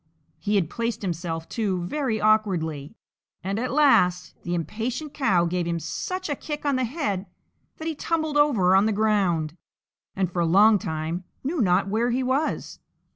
[0.39, 2.95] He had placed himself, too, very awkwardly,
[3.43, 7.27] and at last the impatient cow gave him such a kick on the head
[7.77, 9.55] that he tumbled over on the ground,
[10.15, 12.79] and for a long time knew not where he was.